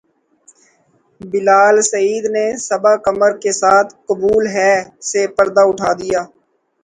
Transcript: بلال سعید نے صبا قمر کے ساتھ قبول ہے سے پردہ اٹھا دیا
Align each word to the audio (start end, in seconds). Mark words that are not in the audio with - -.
بلال 1.21 1.75
سعید 1.91 2.23
نے 2.35 2.45
صبا 2.59 2.93
قمر 3.05 3.31
کے 3.43 3.51
ساتھ 3.53 3.89
قبول 4.07 4.43
ہے 4.55 4.73
سے 5.09 5.21
پردہ 5.35 5.63
اٹھا 5.67 5.91
دیا 6.01 6.21